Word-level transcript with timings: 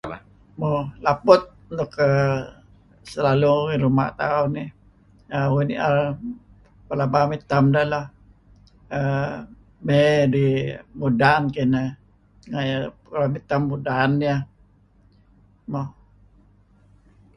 Mo 0.59 0.69
laput 1.05 1.41
nuk 1.77 1.93
selalu 3.11 3.51
ngi 3.65 3.75
raum' 3.83 4.03
tauh 4.19 4.45
nih 4.55 4.67
uih 5.51 5.65
nier 5.69 5.95
pelaba 6.87 7.19
mitem 7.31 7.65
deh 7.75 7.87
may 9.85 10.11
dih 10.33 10.55
mudan 10.99 11.41
kineh. 11.55 11.89
Mitem 13.33 13.61
mudan 13.69 14.09
nieh. 14.21 14.39
Mo. 15.71 15.83